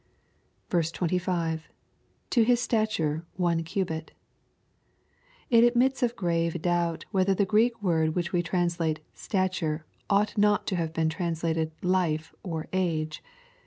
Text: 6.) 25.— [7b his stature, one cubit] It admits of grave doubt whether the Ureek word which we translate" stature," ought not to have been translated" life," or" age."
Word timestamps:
6.) 0.71 0.89
25.— 0.93 1.67
[7b 2.31 2.45
his 2.45 2.59
stature, 2.59 3.23
one 3.35 3.63
cubit] 3.63 4.13
It 5.51 5.63
admits 5.63 6.01
of 6.01 6.15
grave 6.15 6.59
doubt 6.63 7.05
whether 7.11 7.35
the 7.35 7.45
Ureek 7.45 7.83
word 7.83 8.15
which 8.15 8.33
we 8.33 8.41
translate" 8.41 9.01
stature," 9.27 9.85
ought 10.09 10.35
not 10.39 10.65
to 10.65 10.75
have 10.75 10.91
been 10.91 11.09
translated" 11.09 11.69
life," 11.99 12.33
or" 12.41 12.65
age." 12.73 13.21